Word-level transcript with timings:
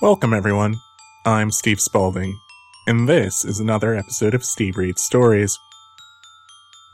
Welcome, 0.00 0.32
everyone. 0.32 0.80
I'm 1.26 1.50
Steve 1.50 1.78
Spalding, 1.78 2.40
and 2.86 3.06
this 3.06 3.44
is 3.44 3.60
another 3.60 3.94
episode 3.94 4.32
of 4.32 4.42
Steve 4.42 4.78
Reads 4.78 5.02
Stories. 5.02 5.58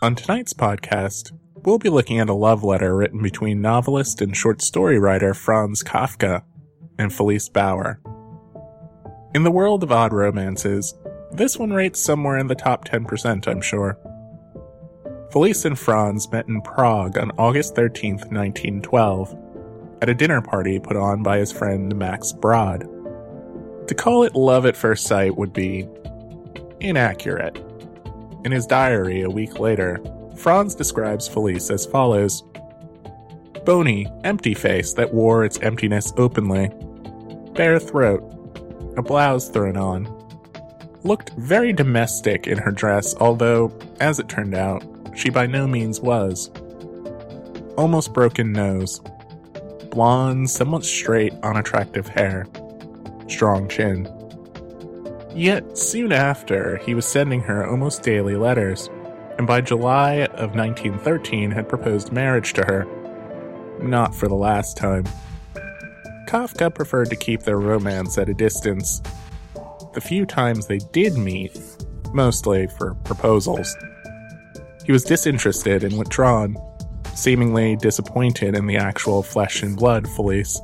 On 0.02 0.16
tonight's 0.16 0.52
podcast, 0.52 1.30
we'll 1.54 1.78
be 1.78 1.88
looking 1.88 2.18
at 2.18 2.28
a 2.28 2.34
love 2.34 2.64
letter 2.64 2.96
written 2.96 3.22
between 3.22 3.62
novelist 3.62 4.20
and 4.20 4.36
short 4.36 4.60
story 4.60 4.98
writer 4.98 5.34
Franz 5.34 5.84
Kafka 5.84 6.42
and 6.98 7.14
Felice 7.14 7.48
Bauer. 7.48 8.00
In 9.36 9.44
the 9.44 9.52
world 9.52 9.84
of 9.84 9.92
odd 9.92 10.12
romances, 10.12 10.92
this 11.30 11.56
one 11.56 11.72
rates 11.72 12.00
somewhere 12.00 12.38
in 12.38 12.48
the 12.48 12.56
top 12.56 12.88
10%, 12.88 13.46
I'm 13.46 13.60
sure. 13.60 13.96
Felice 15.30 15.64
and 15.64 15.78
Franz 15.78 16.28
met 16.32 16.48
in 16.48 16.60
Prague 16.60 17.16
on 17.18 17.30
August 17.38 17.76
13, 17.76 18.14
1912, 18.14 19.36
at 20.02 20.08
a 20.08 20.14
dinner 20.14 20.42
party 20.42 20.80
put 20.80 20.96
on 20.96 21.22
by 21.22 21.38
his 21.38 21.52
friend 21.52 21.94
Max 21.94 22.32
Brod. 22.32 22.95
To 23.88 23.94
call 23.94 24.24
it 24.24 24.34
love 24.34 24.66
at 24.66 24.76
first 24.76 25.06
sight 25.06 25.36
would 25.36 25.52
be 25.52 25.88
inaccurate. 26.80 27.56
In 28.44 28.50
his 28.52 28.66
diary 28.66 29.22
a 29.22 29.30
week 29.30 29.60
later, 29.60 30.00
Franz 30.36 30.74
describes 30.74 31.28
Felice 31.28 31.70
as 31.70 31.86
follows 31.86 32.42
Bony, 33.64 34.06
empty 34.22 34.54
face 34.54 34.92
that 34.94 35.12
wore 35.12 35.44
its 35.44 35.58
emptiness 35.60 36.12
openly, 36.16 36.70
bare 37.54 37.78
throat, 37.78 38.22
a 38.96 39.02
blouse 39.02 39.48
thrown 39.48 39.76
on. 39.76 40.06
Looked 41.02 41.30
very 41.34 41.72
domestic 41.72 42.46
in 42.46 42.58
her 42.58 42.70
dress, 42.70 43.14
although, 43.16 43.76
as 44.00 44.18
it 44.18 44.28
turned 44.28 44.54
out, 44.54 44.84
she 45.16 45.30
by 45.30 45.46
no 45.46 45.66
means 45.66 46.00
was. 46.00 46.50
Almost 47.76 48.12
broken 48.12 48.52
nose, 48.52 49.00
blonde, 49.90 50.50
somewhat 50.50 50.84
straight, 50.84 51.32
unattractive 51.42 52.08
hair, 52.08 52.46
strong 53.28 53.68
chin. 53.68 54.08
Yet, 55.34 55.76
soon 55.76 56.12
after, 56.12 56.78
he 56.78 56.94
was 56.94 57.06
sending 57.06 57.42
her 57.42 57.68
almost 57.68 58.02
daily 58.02 58.36
letters, 58.36 58.88
and 59.38 59.46
by 59.46 59.60
July 59.60 60.24
of 60.24 60.54
1913 60.54 61.50
had 61.50 61.68
proposed 61.68 62.12
marriage 62.12 62.54
to 62.54 62.62
her. 62.64 62.86
Not 63.82 64.14
for 64.14 64.28
the 64.28 64.34
last 64.34 64.76
time. 64.76 65.04
Kafka 66.26 66.74
preferred 66.74 67.10
to 67.10 67.16
keep 67.16 67.42
their 67.42 67.58
romance 67.58 68.16
at 68.18 68.28
a 68.28 68.34
distance. 68.34 69.02
The 69.92 70.00
few 70.00 70.26
times 70.26 70.66
they 70.66 70.78
did 70.78 71.16
meet, 71.16 71.58
mostly 72.12 72.66
for 72.66 72.94
proposals. 73.04 73.76
He 74.84 74.92
was 74.92 75.04
disinterested 75.04 75.84
and 75.84 75.98
withdrawn, 75.98 76.56
seemingly 77.14 77.76
disappointed 77.76 78.54
in 78.54 78.66
the 78.66 78.76
actual 78.76 79.22
flesh 79.22 79.62
and 79.62 79.76
blood 79.76 80.08
Felice. 80.08 80.60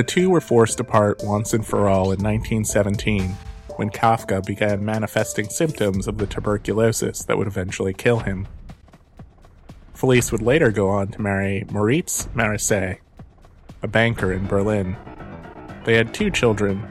The 0.00 0.04
two 0.04 0.30
were 0.30 0.40
forced 0.40 0.80
apart 0.80 1.20
once 1.22 1.52
and 1.52 1.66
for 1.66 1.86
all 1.86 2.04
in 2.04 2.22
1917 2.22 3.36
when 3.76 3.90
Kafka 3.90 4.42
began 4.42 4.82
manifesting 4.82 5.50
symptoms 5.50 6.08
of 6.08 6.16
the 6.16 6.26
tuberculosis 6.26 7.22
that 7.24 7.36
would 7.36 7.46
eventually 7.46 7.92
kill 7.92 8.20
him. 8.20 8.48
Felice 9.92 10.32
would 10.32 10.40
later 10.40 10.70
go 10.70 10.88
on 10.88 11.08
to 11.08 11.20
marry 11.20 11.66
Moritz 11.70 12.28
Marasse, 12.34 12.96
a 13.82 13.88
banker 13.88 14.32
in 14.32 14.46
Berlin. 14.46 14.96
They 15.84 15.96
had 15.96 16.14
two 16.14 16.30
children, 16.30 16.82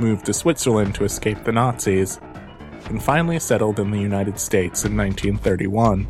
moved 0.00 0.26
to 0.26 0.34
Switzerland 0.34 0.96
to 0.96 1.04
escape 1.04 1.44
the 1.44 1.52
Nazis, 1.52 2.18
and 2.86 3.00
finally 3.00 3.38
settled 3.38 3.78
in 3.78 3.92
the 3.92 4.00
United 4.00 4.40
States 4.40 4.84
in 4.84 4.96
1931. 4.96 6.08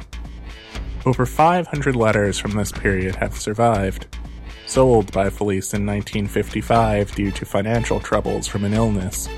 Over 1.05 1.27
500 1.27 1.95
letters 1.95 2.39
from 2.39 2.53
this 2.53 2.73
period 2.73 3.17
have 3.17 3.37
survived, 3.37 4.07
sold 4.67 5.13
by 5.13 5.31
Felice 5.31 5.73
in 5.73 5.87
1955 5.87 7.15
due 7.15 7.31
to 7.31 7.47
financial 7.47 8.01
troubles 8.01 8.47
from 8.47 8.65
an 8.65 8.75
illness. 8.75 9.29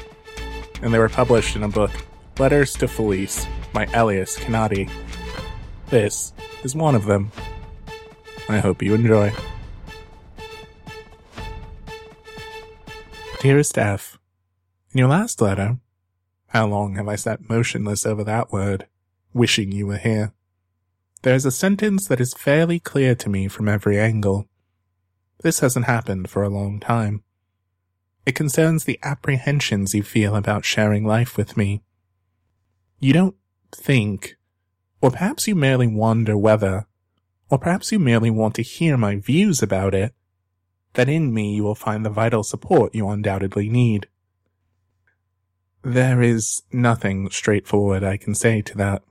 And 0.82 0.92
they 0.92 0.98
were 0.98 1.08
published 1.08 1.56
in 1.56 1.62
a 1.62 1.68
book, 1.68 1.90
Letters 2.38 2.72
to 2.74 2.88
Felice, 2.88 3.46
by 3.72 3.86
Elias 3.94 4.38
Canetti. 4.38 4.90
This 5.88 6.32
is 6.64 6.74
one 6.74 6.94
of 6.94 7.04
them. 7.04 7.30
I 8.48 8.58
hope 8.58 8.82
you 8.82 8.94
enjoy. 8.94 9.32
Dearest 13.40 13.78
F, 13.78 14.18
in 14.92 14.98
your 14.98 15.08
last 15.08 15.40
letter, 15.40 15.78
how 16.48 16.66
long 16.66 16.96
have 16.96 17.08
I 17.08 17.16
sat 17.16 17.48
motionless 17.48 18.06
over 18.06 18.24
that 18.24 18.50
word, 18.50 18.86
wishing 19.32 19.70
you 19.70 19.86
were 19.86 19.98
here? 19.98 20.32
There's 21.22 21.44
a 21.44 21.50
sentence 21.50 22.08
that 22.08 22.20
is 22.20 22.32
fairly 22.34 22.80
clear 22.80 23.14
to 23.16 23.28
me 23.28 23.48
from 23.48 23.68
every 23.68 23.98
angle. 23.98 24.48
This 25.42 25.60
hasn't 25.60 25.86
happened 25.86 26.28
for 26.28 26.42
a 26.42 26.48
long 26.48 26.80
time. 26.80 27.22
It 28.26 28.34
concerns 28.34 28.84
the 28.84 28.98
apprehensions 29.02 29.94
you 29.94 30.02
feel 30.02 30.34
about 30.34 30.64
sharing 30.64 31.06
life 31.06 31.36
with 31.36 31.56
me. 31.56 31.82
You 32.98 33.12
don't 33.12 33.36
think, 33.72 34.36
or 35.00 35.10
perhaps 35.12 35.46
you 35.46 35.54
merely 35.54 35.86
wonder 35.86 36.36
whether, 36.36 36.86
or 37.48 37.58
perhaps 37.58 37.92
you 37.92 37.98
merely 37.98 38.30
want 38.30 38.54
to 38.56 38.62
hear 38.62 38.96
my 38.96 39.16
views 39.16 39.62
about 39.62 39.94
it, 39.94 40.12
that 40.94 41.08
in 41.08 41.32
me 41.32 41.54
you 41.54 41.62
will 41.62 41.74
find 41.74 42.04
the 42.04 42.10
vital 42.10 42.42
support 42.42 42.94
you 42.94 43.08
undoubtedly 43.08 43.68
need. 43.68 44.08
There 45.82 46.20
is 46.20 46.62
nothing 46.72 47.30
straightforward 47.30 48.02
I 48.02 48.16
can 48.16 48.34
say 48.34 48.60
to 48.62 48.76
that. 48.76 49.02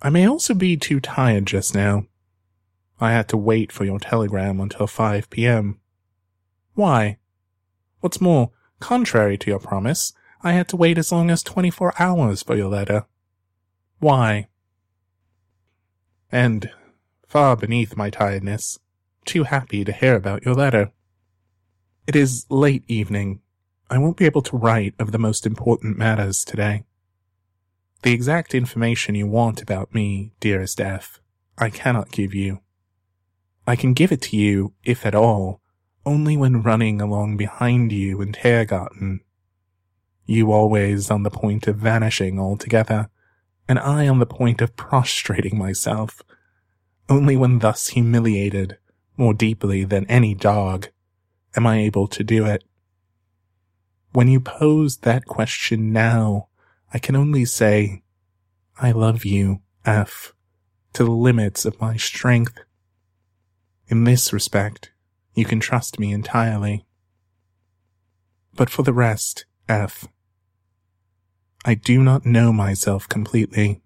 I 0.00 0.08
may 0.08 0.26
also 0.26 0.54
be 0.54 0.76
too 0.76 1.00
tired 1.00 1.46
just 1.46 1.74
now. 1.74 2.06
I 3.00 3.12
had 3.12 3.28
to 3.28 3.36
wait 3.36 3.72
for 3.72 3.84
your 3.84 3.98
telegram 3.98 4.60
until 4.60 4.86
5 4.86 5.30
p.m. 5.30 5.80
Why? 6.74 7.18
What's 8.00 8.20
more, 8.20 8.50
contrary 8.78 9.38
to 9.38 9.50
your 9.50 9.58
promise, 9.58 10.12
I 10.42 10.52
had 10.52 10.68
to 10.68 10.76
wait 10.76 10.98
as 10.98 11.10
long 11.10 11.30
as 11.30 11.42
24 11.42 11.94
hours 11.98 12.42
for 12.42 12.56
your 12.56 12.68
letter. 12.68 13.06
Why? 13.98 14.48
And, 16.30 16.70
far 17.26 17.56
beneath 17.56 17.96
my 17.96 18.10
tiredness, 18.10 18.78
too 19.24 19.44
happy 19.44 19.84
to 19.84 19.92
hear 19.92 20.14
about 20.14 20.44
your 20.44 20.54
letter. 20.54 20.92
It 22.06 22.16
is 22.16 22.46
late 22.48 22.84
evening. 22.86 23.40
I 23.88 23.98
won't 23.98 24.16
be 24.16 24.26
able 24.26 24.42
to 24.42 24.56
write 24.56 24.94
of 24.98 25.12
the 25.12 25.18
most 25.18 25.46
important 25.46 25.98
matters 25.98 26.44
today. 26.44 26.84
The 28.02 28.12
exact 28.12 28.54
information 28.54 29.14
you 29.14 29.26
want 29.26 29.60
about 29.60 29.94
me, 29.94 30.32
dearest 30.40 30.80
F, 30.80 31.20
I 31.58 31.68
cannot 31.68 32.10
give 32.10 32.34
you. 32.34 32.60
I 33.70 33.76
can 33.76 33.92
give 33.92 34.10
it 34.10 34.20
to 34.22 34.36
you, 34.36 34.74
if 34.82 35.06
at 35.06 35.14
all, 35.14 35.60
only 36.04 36.36
when 36.36 36.60
running 36.60 37.00
along 37.00 37.36
behind 37.36 37.92
you 37.92 38.20
in 38.20 38.32
Tiergarten. 38.32 39.20
You 40.26 40.50
always 40.50 41.08
on 41.08 41.22
the 41.22 41.30
point 41.30 41.68
of 41.68 41.76
vanishing 41.76 42.40
altogether, 42.40 43.10
and 43.68 43.78
I 43.78 44.08
on 44.08 44.18
the 44.18 44.26
point 44.26 44.60
of 44.60 44.74
prostrating 44.74 45.56
myself. 45.56 46.20
Only 47.08 47.36
when 47.36 47.60
thus 47.60 47.90
humiliated, 47.90 48.76
more 49.16 49.34
deeply 49.34 49.84
than 49.84 50.04
any 50.06 50.34
dog, 50.34 50.88
am 51.54 51.64
I 51.64 51.78
able 51.78 52.08
to 52.08 52.24
do 52.24 52.46
it. 52.46 52.64
When 54.10 54.26
you 54.26 54.40
pose 54.40 54.96
that 54.96 55.26
question 55.26 55.92
now, 55.92 56.48
I 56.92 56.98
can 56.98 57.14
only 57.14 57.44
say, 57.44 58.02
I 58.80 58.90
love 58.90 59.24
you, 59.24 59.60
F, 59.86 60.32
to 60.94 61.04
the 61.04 61.12
limits 61.12 61.64
of 61.64 61.80
my 61.80 61.96
strength. 61.96 62.58
In 63.90 64.04
this 64.04 64.32
respect, 64.32 64.92
you 65.34 65.44
can 65.44 65.60
trust 65.60 65.98
me 65.98 66.12
entirely. 66.12 66.86
But 68.54 68.70
for 68.70 68.82
the 68.82 68.92
rest, 68.92 69.44
F, 69.68 70.06
I 71.64 71.74
do 71.74 72.02
not 72.02 72.24
know 72.24 72.52
myself 72.52 73.08
completely. 73.08 73.82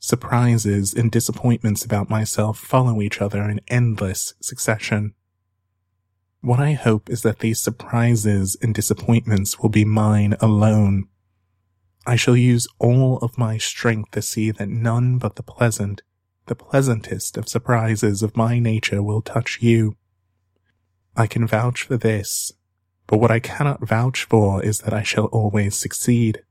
Surprises 0.00 0.94
and 0.94 1.10
disappointments 1.10 1.84
about 1.84 2.08
myself 2.08 2.58
follow 2.58 3.02
each 3.02 3.20
other 3.20 3.42
in 3.42 3.60
endless 3.68 4.32
succession. 4.40 5.14
What 6.40 6.60
I 6.60 6.72
hope 6.72 7.10
is 7.10 7.20
that 7.20 7.40
these 7.40 7.60
surprises 7.60 8.56
and 8.62 8.74
disappointments 8.74 9.58
will 9.58 9.68
be 9.68 9.84
mine 9.84 10.36
alone 10.40 11.08
I 12.06 12.16
shall 12.16 12.36
use 12.36 12.66
all 12.78 13.18
of 13.18 13.38
my 13.38 13.58
strength 13.58 14.12
to 14.12 14.22
see 14.22 14.50
that 14.50 14.68
none 14.68 15.18
but 15.18 15.36
the 15.36 15.42
pleasant, 15.42 16.02
the 16.50 16.56
pleasantest 16.56 17.36
of 17.36 17.48
surprises 17.48 18.24
of 18.24 18.36
my 18.36 18.58
nature 18.58 19.04
will 19.04 19.22
touch 19.22 19.58
you. 19.62 19.94
I 21.16 21.28
can 21.28 21.46
vouch 21.46 21.84
for 21.84 21.96
this, 21.96 22.52
but 23.06 23.18
what 23.18 23.30
I 23.30 23.38
cannot 23.38 23.86
vouch 23.86 24.24
for 24.24 24.60
is 24.60 24.80
that 24.80 24.92
I 24.92 25.04
shall 25.04 25.26
always 25.26 25.76
succeed. 25.76 26.42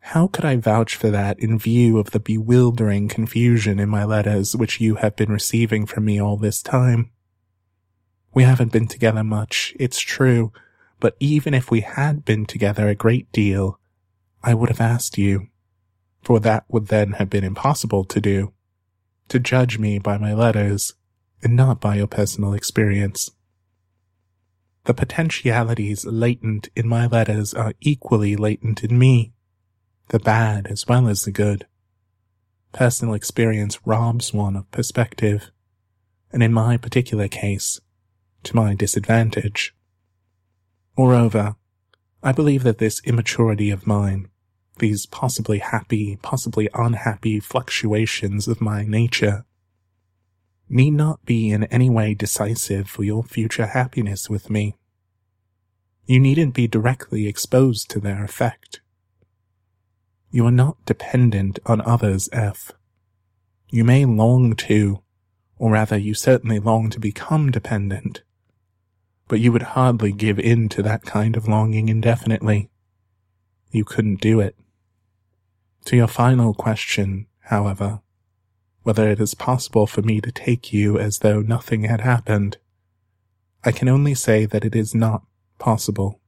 How 0.00 0.28
could 0.28 0.44
I 0.44 0.54
vouch 0.54 0.94
for 0.94 1.10
that 1.10 1.40
in 1.40 1.58
view 1.58 1.98
of 1.98 2.12
the 2.12 2.20
bewildering 2.20 3.08
confusion 3.08 3.80
in 3.80 3.88
my 3.88 4.04
letters 4.04 4.54
which 4.54 4.80
you 4.80 4.94
have 4.94 5.16
been 5.16 5.32
receiving 5.32 5.84
from 5.84 6.04
me 6.04 6.20
all 6.20 6.36
this 6.36 6.62
time? 6.62 7.10
We 8.32 8.44
haven't 8.44 8.70
been 8.70 8.86
together 8.86 9.24
much, 9.24 9.74
it's 9.80 9.98
true, 9.98 10.52
but 11.00 11.16
even 11.18 11.52
if 11.52 11.68
we 11.68 11.80
had 11.80 12.24
been 12.24 12.46
together 12.46 12.86
a 12.86 12.94
great 12.94 13.32
deal, 13.32 13.80
I 14.44 14.54
would 14.54 14.68
have 14.68 14.80
asked 14.80 15.18
you, 15.18 15.48
for 16.22 16.38
that 16.38 16.64
would 16.68 16.86
then 16.86 17.14
have 17.14 17.28
been 17.28 17.42
impossible 17.42 18.04
to 18.04 18.20
do, 18.20 18.52
to 19.28 19.38
judge 19.38 19.78
me 19.78 19.98
by 19.98 20.18
my 20.18 20.34
letters 20.34 20.94
and 21.42 21.54
not 21.54 21.80
by 21.80 21.96
your 21.96 22.06
personal 22.06 22.52
experience. 22.52 23.30
The 24.84 24.94
potentialities 24.94 26.06
latent 26.06 26.70
in 26.74 26.88
my 26.88 27.06
letters 27.06 27.52
are 27.52 27.74
equally 27.80 28.36
latent 28.36 28.82
in 28.82 28.98
me, 28.98 29.32
the 30.08 30.18
bad 30.18 30.66
as 30.66 30.86
well 30.86 31.08
as 31.08 31.22
the 31.22 31.30
good. 31.30 31.66
Personal 32.72 33.14
experience 33.14 33.78
robs 33.86 34.32
one 34.32 34.56
of 34.56 34.70
perspective, 34.70 35.50
and 36.32 36.42
in 36.42 36.52
my 36.52 36.76
particular 36.76 37.28
case, 37.28 37.80
to 38.44 38.56
my 38.56 38.74
disadvantage. 38.74 39.74
Moreover, 40.96 41.56
I 42.22 42.32
believe 42.32 42.62
that 42.64 42.78
this 42.78 43.00
immaturity 43.04 43.70
of 43.70 43.86
mine, 43.86 44.28
these 44.78 45.06
possibly 45.06 45.58
happy, 45.58 46.18
possibly 46.22 46.68
unhappy 46.74 47.40
fluctuations 47.40 48.48
of 48.48 48.60
my 48.60 48.84
nature, 48.84 49.44
need 50.68 50.90
not 50.90 51.24
be 51.24 51.50
in 51.50 51.64
any 51.64 51.88
way 51.88 52.14
decisive 52.14 52.88
for 52.88 53.04
your 53.04 53.22
future 53.22 53.66
happiness 53.66 54.28
with 54.28 54.50
me. 54.50 54.74
You 56.06 56.20
needn't 56.20 56.54
be 56.54 56.66
directly 56.66 57.26
exposed 57.26 57.90
to 57.90 58.00
their 58.00 58.24
effect. 58.24 58.80
You 60.30 60.46
are 60.46 60.50
not 60.50 60.84
dependent 60.84 61.58
on 61.66 61.80
others, 61.80 62.28
F. 62.32 62.72
You 63.70 63.84
may 63.84 64.04
long 64.04 64.54
to, 64.56 65.02
or 65.58 65.72
rather 65.72 65.96
you 65.96 66.14
certainly 66.14 66.58
long 66.58 66.90
to 66.90 67.00
become 67.00 67.50
dependent, 67.50 68.22
but 69.26 69.40
you 69.40 69.52
would 69.52 69.62
hardly 69.62 70.12
give 70.12 70.38
in 70.38 70.68
to 70.70 70.82
that 70.82 71.02
kind 71.02 71.36
of 71.36 71.48
longing 71.48 71.88
indefinitely. 71.88 72.70
You 73.70 73.84
couldn't 73.84 74.20
do 74.20 74.40
it. 74.40 74.56
To 75.86 75.96
your 75.96 76.06
final 76.06 76.54
question, 76.54 77.26
however, 77.44 78.00
whether 78.82 79.08
it 79.08 79.20
is 79.20 79.34
possible 79.34 79.86
for 79.86 80.02
me 80.02 80.20
to 80.20 80.32
take 80.32 80.72
you 80.72 80.98
as 80.98 81.18
though 81.18 81.40
nothing 81.40 81.84
had 81.84 82.00
happened, 82.00 82.58
I 83.64 83.72
can 83.72 83.88
only 83.88 84.14
say 84.14 84.46
that 84.46 84.64
it 84.64 84.74
is 84.74 84.94
not 84.94 85.22
possible. 85.58 86.20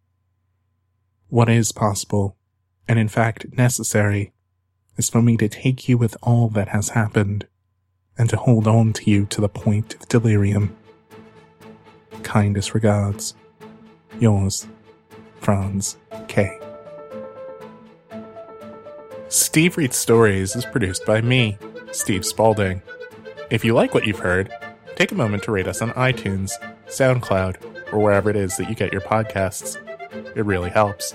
What 1.29 1.49
is 1.49 1.73
possible, 1.73 2.37
and 2.89 2.99
in 2.99 3.09
fact 3.09 3.47
necessary, 3.57 4.33
is 4.97 5.09
for 5.09 5.23
me 5.23 5.37
to 5.37 5.49
take 5.49 5.89
you 5.89 5.97
with 5.97 6.17
all 6.23 6.49
that 6.51 6.69
has 6.69 6.91
happened, 6.91 7.47
and 8.19 8.29
to 8.29 8.37
hold 8.37 8.67
on 8.67 8.93
to 8.95 9.11
you 9.11 9.27
to 9.27 9.41
the 9.41 9.49
point 9.49 9.95
of 9.95 10.09
delirium. 10.09 10.77
Kindest 12.23 12.75
regards. 12.75 13.35
Yours, 14.19 14.67
Franz 15.41 15.97
K. 16.29 16.59
Steve 19.31 19.77
Reads 19.77 19.97
Stories 19.97 20.57
is 20.57 20.65
produced 20.65 21.07
by 21.07 21.21
me, 21.21 21.57
Steve 21.93 22.27
Spalding. 22.27 22.83
If 23.49 23.65
you 23.65 23.75
like 23.75 23.95
what 23.95 24.05
you've 24.05 24.19
heard, 24.19 24.53
take 24.97 25.13
a 25.13 25.15
moment 25.15 25.45
to 25.45 25.53
rate 25.53 25.69
us 25.69 25.81
on 25.81 25.91
iTunes, 25.93 26.51
SoundCloud, 26.89 27.93
or 27.93 28.01
wherever 28.01 28.29
it 28.29 28.35
is 28.35 28.57
that 28.57 28.69
you 28.69 28.75
get 28.75 28.91
your 28.91 29.03
podcasts. 29.03 29.77
It 30.37 30.45
really 30.45 30.71
helps. 30.71 31.15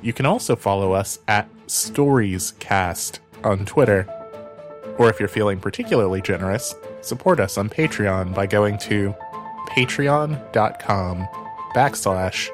You 0.00 0.12
can 0.12 0.26
also 0.26 0.54
follow 0.54 0.92
us 0.92 1.18
at 1.26 1.48
StoriesCast 1.66 3.18
on 3.42 3.66
Twitter. 3.66 4.08
Or 4.96 5.10
if 5.10 5.18
you're 5.18 5.28
feeling 5.28 5.58
particularly 5.58 6.22
generous, 6.22 6.72
support 7.00 7.40
us 7.40 7.58
on 7.58 7.68
Patreon 7.68 8.32
by 8.32 8.46
going 8.46 8.78
to 8.78 9.12
patreon.com 9.70 11.26
backslash 11.74 12.48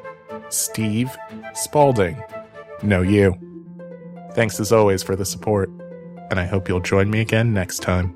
Steve 0.48 1.14
Spalding. 1.52 2.22
No 2.82 3.02
you. 3.02 3.47
Thanks 4.38 4.61
as 4.61 4.70
always 4.70 5.02
for 5.02 5.17
the 5.17 5.25
support 5.25 5.69
and 6.31 6.38
I 6.38 6.44
hope 6.44 6.69
you'll 6.69 6.79
join 6.79 7.11
me 7.11 7.20
again 7.20 7.52
next 7.52 7.81
time. 7.81 8.14